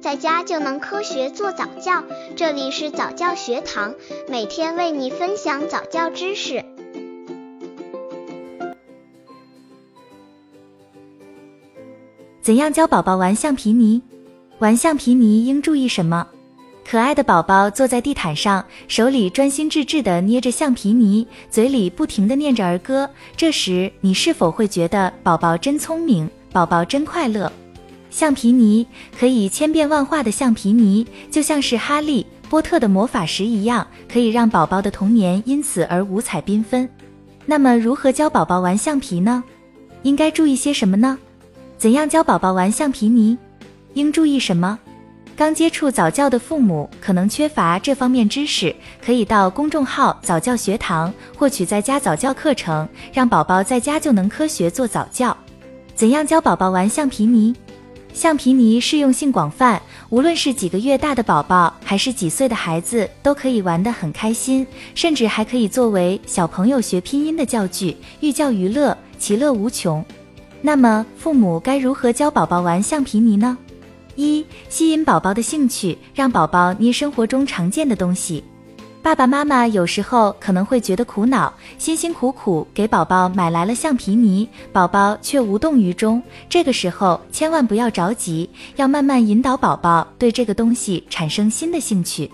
[0.00, 2.02] 在家就能科学做早教。
[2.34, 3.94] 这里是早教学堂，
[4.28, 6.64] 每天为你分享早教知识。
[12.40, 14.00] 怎样教宝宝玩橡皮泥？
[14.58, 16.26] 玩橡皮泥应注意什么？
[16.88, 23.08] 可爱的宝宝坐在地毯上，手里专心致志地捏着橡皮泥，嘴里不停地念着儿歌。
[23.36, 27.52] 这时，你是否会觉得宝宝真聪明，宝宝真快乐？
[28.10, 28.86] 橡皮泥
[29.18, 36.88] 可以千变万化的橡皮泥，就像是哈利波特的魔法石一样，可以让宝宝的童年因此而五彩缤纷。
[37.46, 39.42] 那么，如何教宝宝玩橡皮呢？
[40.02, 41.16] 应该注意些什么呢？
[41.78, 43.38] 怎样教宝宝玩橡皮泥？
[43.94, 44.78] 应注意什么？
[45.36, 55.34] 刚接触早教的父母可能缺乏这方面知识，可以到公众号早教学堂获取在家早教课程，让宝宝在家就能科学做早教。
[55.94, 57.54] 怎样教宝宝玩橡皮泥？
[58.12, 70.04] 橡皮泥适用性广泛，无论是几个月大的宝宝，还是几岁的孩子，都可以玩得很开心，甚至还可以作为小朋友学拼音的教具，寓教于乐，其乐无穷。
[70.60, 73.56] 那么，父母该如何教宝宝玩橡皮泥呢？
[74.16, 78.44] 一、吸引宝宝的兴趣，让宝宝捏生活中常见的东西。
[79.02, 86.22] 爸爸妈妈有时候可能会觉得苦恼，辛辛苦苦给宝宝买来了橡皮泥，宝宝却无动于衷。
[86.50, 92.30] 这个时候千万不要着急，要慢慢引导宝宝对这个东西产生新的兴趣。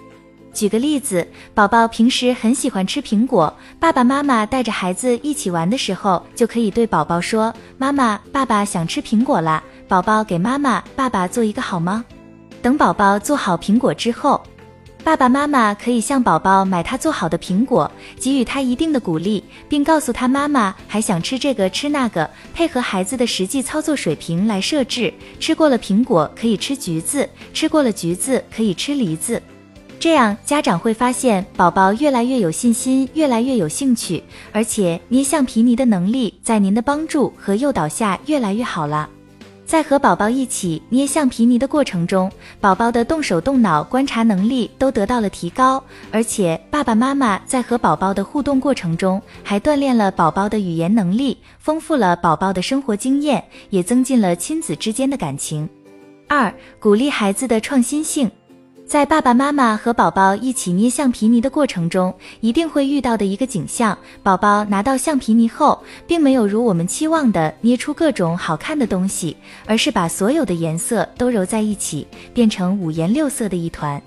[0.52, 12.04] 举个例子，宝宝平时很喜欢吃苹果，爸爸妈妈带着孩子一起玩的时候，就可以对宝宝说：“妈妈、爸爸想吃苹果啦。”宝宝给妈妈、爸爸做一个好吗？
[12.60, 14.42] 等宝宝做好苹果之后，
[15.06, 25.14] 爸爸妈妈可以向宝宝买他做好的苹果，给予他一定的鼓励，并告诉他妈妈还想吃这个吃那个，配合孩子的实际操作水平来设置。
[25.38, 29.40] 吃过了苹果可以吃橘子，吃过了橘子可以吃梨子。
[30.00, 39.08] 这样家长会发现宝宝越来越有信心，越来越有兴趣，而且捏橡皮泥的能力在您的帮助和诱导下越来越好了。
[39.66, 45.82] 在和宝宝一起捏橡皮泥的过程中，宝宝的动手动脑、观察能力都得到了提高，
[46.12, 55.68] 而且爸爸妈妈在和宝宝的互动过程中，还锻炼了宝宝的语言能力，丰富了宝宝的生活经验，也增进了亲子之间的感情。
[56.28, 58.30] 二、鼓励孩子的创新性。
[58.86, 69.36] 在爸爸妈妈和宝宝一起捏橡皮泥的过程中，一定会遇到的一个景象：宝宝拿到橡皮泥后，并没有如我们期望的捏出各种好看的东西，
[69.66, 74.00] 而是把所有的颜色都揉在一起，变成五颜六色的一团。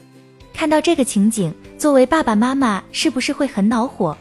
[0.53, 4.17] 看到这个情景，作为爸爸妈妈，是不是会很恼火？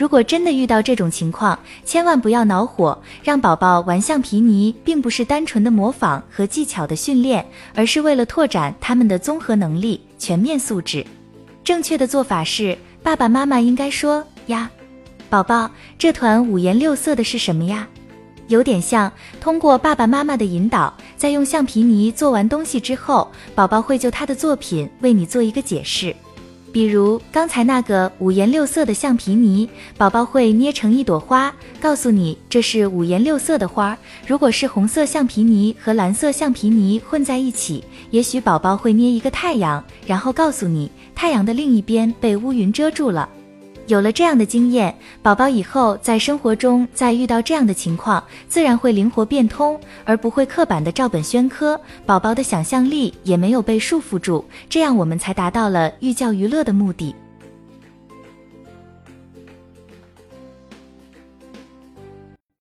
[0.00, 2.98] 如果真的遇到这种情况，千万不要恼火。
[3.22, 11.04] 让宝宝玩橡皮泥，并不是单纯的模仿和技巧的训练，而是为了拓展他们的综合能力、全面素质。
[11.62, 14.70] 正确的做法是，爸爸妈妈应该说：“呀，
[15.28, 17.86] 宝宝，这团五颜六色的是什么呀？”
[18.48, 26.16] 有点像通过爸爸妈妈的引导，在用橡皮泥做完东西之后，宝宝会就他的作品为你做一个解释。
[26.72, 33.96] 比如刚才那个五颜六色的橡皮泥，宝宝会捏成一朵花，告诉你这是五颜六色的花。
[34.26, 43.28] 如果是红色橡皮泥和蓝色橡皮泥混在一起，也许宝宝会捏一个太阳，然后告诉你太阳的另一边被乌云遮住了。
[43.90, 51.78] 有了这样的经验，宝宝以后在生活中再遇到这样的情况，自然会灵活变通，而不会刻板的照本宣科。
[52.06, 57.12] 宝宝的想象力也没有被束缚住，这样我们才达到了寓教于乐的目的。